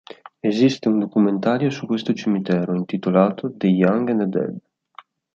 Esiste 0.39 0.87
un 0.89 0.97
documentario 0.97 1.69
su 1.69 1.85
questo 1.85 2.11
cimitero, 2.13 2.73
intitolato 2.73 3.51
"The 3.55 3.67
Young 3.67 4.09
and 4.09 4.29
the 4.31 4.39
Dead". 4.39 4.57